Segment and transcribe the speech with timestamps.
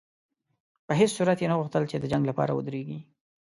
[0.85, 2.99] په هېڅ صورت یې نه غوښتل چې د جنګ لپاره ودرېږي.